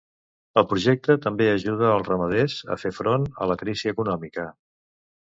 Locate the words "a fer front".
2.75-3.27